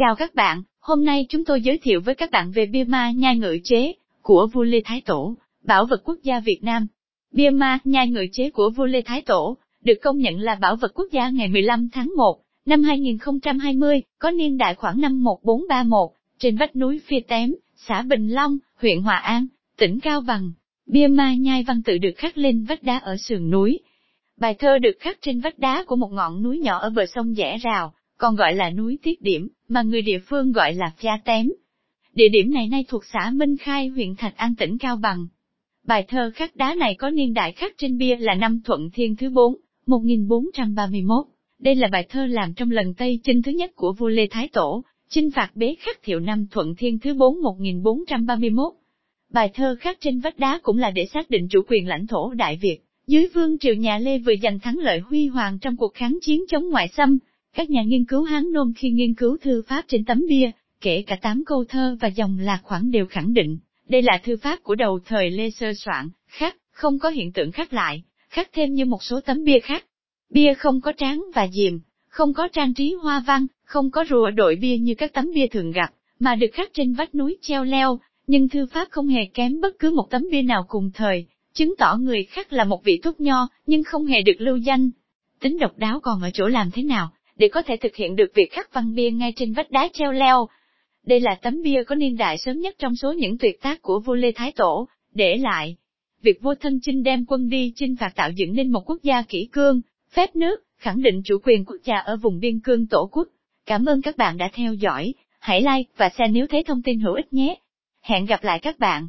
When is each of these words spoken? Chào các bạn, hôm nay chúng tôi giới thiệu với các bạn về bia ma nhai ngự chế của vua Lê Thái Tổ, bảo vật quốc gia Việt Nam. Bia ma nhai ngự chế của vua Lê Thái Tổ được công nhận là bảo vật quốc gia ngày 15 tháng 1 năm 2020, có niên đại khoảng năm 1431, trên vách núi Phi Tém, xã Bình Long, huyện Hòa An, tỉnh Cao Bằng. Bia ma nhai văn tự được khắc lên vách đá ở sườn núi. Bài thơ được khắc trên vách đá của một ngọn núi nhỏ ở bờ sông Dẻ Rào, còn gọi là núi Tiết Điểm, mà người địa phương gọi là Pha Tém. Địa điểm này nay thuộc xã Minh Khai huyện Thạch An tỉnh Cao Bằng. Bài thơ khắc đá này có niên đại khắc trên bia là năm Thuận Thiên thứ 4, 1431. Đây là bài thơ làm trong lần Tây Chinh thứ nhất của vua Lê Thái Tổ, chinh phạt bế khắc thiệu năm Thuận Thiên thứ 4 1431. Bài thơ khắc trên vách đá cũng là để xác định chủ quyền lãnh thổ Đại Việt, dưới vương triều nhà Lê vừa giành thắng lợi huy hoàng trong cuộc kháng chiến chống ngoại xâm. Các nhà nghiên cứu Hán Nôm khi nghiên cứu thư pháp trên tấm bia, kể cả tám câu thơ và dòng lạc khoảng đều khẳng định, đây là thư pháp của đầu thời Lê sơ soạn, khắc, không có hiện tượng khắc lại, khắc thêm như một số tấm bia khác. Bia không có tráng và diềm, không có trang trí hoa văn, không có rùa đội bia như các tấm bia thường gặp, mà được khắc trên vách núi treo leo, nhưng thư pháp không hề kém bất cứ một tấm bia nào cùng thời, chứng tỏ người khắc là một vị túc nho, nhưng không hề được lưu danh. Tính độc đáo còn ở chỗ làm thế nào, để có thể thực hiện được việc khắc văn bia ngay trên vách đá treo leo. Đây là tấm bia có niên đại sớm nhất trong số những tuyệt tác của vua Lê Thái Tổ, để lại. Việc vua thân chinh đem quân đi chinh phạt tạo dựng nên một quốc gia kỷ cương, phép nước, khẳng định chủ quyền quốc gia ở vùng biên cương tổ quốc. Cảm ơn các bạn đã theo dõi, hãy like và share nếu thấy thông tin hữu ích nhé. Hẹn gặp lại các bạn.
Chào 0.00 0.14
các 0.14 0.34
bạn, 0.34 0.62
hôm 0.80 1.04
nay 1.04 1.26
chúng 1.28 1.44
tôi 1.44 1.62
giới 1.62 1.78
thiệu 1.78 2.00
với 2.00 2.14
các 2.14 2.30
bạn 2.30 2.50
về 2.50 2.66
bia 2.66 2.84
ma 2.84 3.10
nhai 3.10 3.36
ngự 3.36 3.58
chế 3.64 3.92
của 4.22 4.48
vua 4.52 4.62
Lê 4.62 4.80
Thái 4.84 5.00
Tổ, 5.00 5.34
bảo 5.64 5.86
vật 5.86 6.00
quốc 6.04 6.18
gia 6.22 6.40
Việt 6.40 6.58
Nam. 6.62 6.86
Bia 7.32 7.50
ma 7.50 7.78
nhai 7.84 8.08
ngự 8.08 8.26
chế 8.32 8.50
của 8.50 8.70
vua 8.70 8.84
Lê 8.84 9.02
Thái 9.02 9.22
Tổ 9.22 9.56
được 9.84 9.94
công 10.02 10.18
nhận 10.18 10.40
là 10.40 10.54
bảo 10.54 10.76
vật 10.76 10.92
quốc 10.94 11.06
gia 11.12 11.28
ngày 11.28 11.48
15 11.48 11.88
tháng 11.92 12.12
1 12.16 12.40
năm 12.66 12.82
2020, 12.82 14.02
có 14.18 14.30
niên 14.30 14.58
đại 14.58 14.74
khoảng 14.74 15.00
năm 15.00 15.22
1431, 15.22 16.10
trên 16.38 16.56
vách 16.56 16.76
núi 16.76 17.00
Phi 17.06 17.20
Tém, 17.20 17.54
xã 17.76 18.02
Bình 18.02 18.28
Long, 18.28 18.58
huyện 18.76 19.02
Hòa 19.02 19.16
An, 19.16 19.46
tỉnh 19.78 20.00
Cao 20.00 20.20
Bằng. 20.20 20.52
Bia 20.86 21.06
ma 21.06 21.34
nhai 21.34 21.62
văn 21.62 21.82
tự 21.82 21.98
được 21.98 22.12
khắc 22.16 22.38
lên 22.38 22.64
vách 22.64 22.82
đá 22.82 22.98
ở 22.98 23.16
sườn 23.16 23.50
núi. 23.50 23.80
Bài 24.36 24.54
thơ 24.54 24.78
được 24.78 24.96
khắc 25.00 25.18
trên 25.22 25.40
vách 25.40 25.58
đá 25.58 25.84
của 25.86 25.96
một 25.96 26.12
ngọn 26.12 26.42
núi 26.42 26.58
nhỏ 26.58 26.78
ở 26.78 26.90
bờ 26.90 27.06
sông 27.06 27.34
Dẻ 27.34 27.58
Rào, 27.62 27.92
còn 28.18 28.36
gọi 28.36 28.54
là 28.54 28.70
núi 28.70 28.98
Tiết 29.02 29.22
Điểm, 29.22 29.48
mà 29.70 29.82
người 29.82 30.02
địa 30.02 30.18
phương 30.18 30.52
gọi 30.52 30.74
là 30.74 30.92
Pha 31.02 31.20
Tém. 31.24 31.48
Địa 32.14 32.28
điểm 32.28 32.52
này 32.54 32.68
nay 32.68 32.84
thuộc 32.88 33.04
xã 33.12 33.30
Minh 33.34 33.56
Khai 33.56 33.88
huyện 33.88 34.16
Thạch 34.16 34.36
An 34.36 34.54
tỉnh 34.54 34.78
Cao 34.78 34.96
Bằng. 34.96 35.26
Bài 35.86 36.04
thơ 36.08 36.30
khắc 36.34 36.56
đá 36.56 36.74
này 36.74 36.94
có 36.94 37.10
niên 37.10 37.34
đại 37.34 37.52
khắc 37.52 37.72
trên 37.78 37.98
bia 37.98 38.16
là 38.16 38.34
năm 38.34 38.60
Thuận 38.64 38.90
Thiên 38.90 39.16
thứ 39.16 39.30
4, 39.30 39.56
1431. 39.86 41.26
Đây 41.58 41.74
là 41.74 41.88
bài 41.88 42.06
thơ 42.08 42.26
làm 42.26 42.54
trong 42.54 42.70
lần 42.70 42.94
Tây 42.94 43.18
Chinh 43.24 43.42
thứ 43.42 43.52
nhất 43.52 43.70
của 43.74 43.92
vua 43.92 44.08
Lê 44.08 44.26
Thái 44.30 44.48
Tổ, 44.48 44.84
chinh 45.08 45.30
phạt 45.30 45.50
bế 45.54 45.74
khắc 45.80 46.02
thiệu 46.02 46.20
năm 46.20 46.46
Thuận 46.50 46.74
Thiên 46.74 46.98
thứ 46.98 47.14
4 47.14 47.42
1431. 47.42 48.72
Bài 49.32 49.50
thơ 49.54 49.76
khắc 49.80 50.00
trên 50.00 50.20
vách 50.20 50.38
đá 50.38 50.60
cũng 50.62 50.78
là 50.78 50.90
để 50.90 51.06
xác 51.06 51.30
định 51.30 51.48
chủ 51.48 51.62
quyền 51.68 51.88
lãnh 51.88 52.06
thổ 52.06 52.34
Đại 52.34 52.58
Việt, 52.62 52.78
dưới 53.06 53.28
vương 53.34 53.58
triều 53.58 53.74
nhà 53.74 53.98
Lê 53.98 54.18
vừa 54.18 54.34
giành 54.42 54.58
thắng 54.58 54.78
lợi 54.78 54.98
huy 54.98 55.26
hoàng 55.26 55.58
trong 55.58 55.76
cuộc 55.76 55.94
kháng 55.94 56.18
chiến 56.22 56.44
chống 56.48 56.70
ngoại 56.70 56.88
xâm. 56.88 57.18
Các 57.54 57.70
nhà 57.70 57.82
nghiên 57.82 58.04
cứu 58.04 58.22
Hán 58.22 58.52
Nôm 58.52 58.72
khi 58.76 58.90
nghiên 58.90 59.14
cứu 59.14 59.36
thư 59.42 59.62
pháp 59.68 59.84
trên 59.88 60.04
tấm 60.04 60.24
bia, 60.28 60.50
kể 60.80 61.02
cả 61.06 61.16
tám 61.22 61.44
câu 61.46 61.64
thơ 61.68 61.96
và 62.00 62.08
dòng 62.08 62.38
lạc 62.38 62.60
khoảng 62.62 62.90
đều 62.90 63.06
khẳng 63.06 63.34
định, 63.34 63.58
đây 63.88 64.02
là 64.02 64.20
thư 64.24 64.36
pháp 64.36 64.62
của 64.62 64.74
đầu 64.74 65.00
thời 65.04 65.30
Lê 65.30 65.50
sơ 65.50 65.74
soạn, 65.74 66.08
khắc, 66.26 66.56
không 66.72 66.98
có 66.98 67.08
hiện 67.08 67.32
tượng 67.32 67.52
khắc 67.52 67.72
lại, 67.72 68.02
khắc 68.28 68.52
thêm 68.52 68.74
như 68.74 68.84
một 68.84 69.02
số 69.02 69.20
tấm 69.20 69.44
bia 69.44 69.60
khác. 69.60 69.84
Bia 70.30 70.54
không 70.54 70.80
có 70.80 70.92
tráng 70.96 71.24
và 71.34 71.48
diềm, 71.52 71.78
không 72.08 72.34
có 72.34 72.48
trang 72.48 72.74
trí 72.74 72.94
hoa 73.02 73.22
văn, 73.26 73.46
không 73.64 73.90
có 73.90 74.04
rùa 74.10 74.30
đội 74.30 74.56
bia 74.56 74.78
như 74.78 74.94
các 74.94 75.12
tấm 75.12 75.30
bia 75.34 75.46
thường 75.46 75.70
gặp, 75.70 75.92
mà 76.18 76.34
được 76.34 76.50
khắc 76.52 76.70
trên 76.74 76.92
vách 76.92 77.14
núi 77.14 77.36
treo 77.42 77.64
leo, 77.64 78.00
nhưng 78.26 78.48
thư 78.48 78.66
pháp 78.66 78.88
không 78.90 79.08
hề 79.08 79.24
kém 79.24 79.60
bất 79.60 79.78
cứ 79.78 79.90
một 79.90 80.06
tấm 80.10 80.24
bia 80.30 80.42
nào 80.42 80.64
cùng 80.68 80.90
thời, 80.94 81.26
chứng 81.54 81.74
tỏ 81.78 81.96
người 81.96 82.24
khắc 82.24 82.52
là 82.52 82.64
một 82.64 82.84
vị 82.84 83.00
túc 83.02 83.20
nho, 83.20 83.48
nhưng 83.66 83.84
không 83.84 84.06
hề 84.06 84.22
được 84.22 84.36
lưu 84.38 84.56
danh. 84.56 84.90
Tính 85.40 85.58
độc 85.58 85.78
đáo 85.78 86.00
còn 86.00 86.22
ở 86.22 86.30
chỗ 86.34 86.48
làm 86.48 86.70
thế 86.70 86.82
nào, 86.82 87.12
để 87.40 87.48
có 87.48 87.62
thể 87.62 87.76
thực 87.76 87.96
hiện 87.96 88.16
được 88.16 88.34
việc 88.34 88.52
khắc 88.52 88.74
văn 88.74 88.94
bia 88.94 89.10
ngay 89.10 89.32
trên 89.36 89.52
vách 89.52 89.70
đá 89.70 89.88
treo 89.92 90.12
leo. 90.12 90.48
Đây 91.06 91.20
là 91.20 91.34
tấm 91.42 91.62
bia 91.62 91.82
có 91.86 91.94
niên 91.94 92.16
đại 92.16 92.38
sớm 92.38 92.60
nhất 92.60 92.74
trong 92.78 92.96
số 92.96 93.12
những 93.12 93.38
tuyệt 93.38 93.62
tác 93.62 93.82
của 93.82 94.00
vua 94.00 94.14
Lê 94.14 94.32
Thái 94.32 94.52
Tổ, 94.52 94.88
để 95.14 95.36
lại. 95.36 95.76
Việc 96.22 96.42
vua 96.42 96.54
thân 96.54 96.78
chinh 96.82 97.02
đem 97.02 97.24
quân 97.28 97.48
đi 97.48 97.72
chinh 97.76 97.96
phạt 97.96 98.12
tạo 98.14 98.30
dựng 98.30 98.54
nên 98.54 98.72
một 98.72 98.90
quốc 98.90 99.02
gia 99.02 99.22
kỷ 99.22 99.48
cương, 99.52 99.80
phép 100.12 100.36
nước, 100.36 100.60
khẳng 100.78 101.02
định 101.02 101.22
chủ 101.24 101.38
quyền 101.44 101.64
quốc 101.64 101.76
gia 101.84 101.96
ở 101.96 102.16
vùng 102.16 102.40
biên 102.40 102.60
cương 102.60 102.86
tổ 102.86 103.08
quốc. 103.12 103.28
Cảm 103.66 103.84
ơn 103.84 104.02
các 104.02 104.16
bạn 104.16 104.36
đã 104.36 104.50
theo 104.52 104.74
dõi, 104.74 105.14
hãy 105.38 105.60
like 105.60 105.90
và 105.96 106.08
share 106.08 106.32
nếu 106.32 106.46
thấy 106.46 106.64
thông 106.64 106.82
tin 106.82 107.00
hữu 107.00 107.14
ích 107.14 107.32
nhé. 107.32 107.54
Hẹn 108.02 108.26
gặp 108.26 108.44
lại 108.44 108.58
các 108.58 108.78
bạn. 108.78 109.08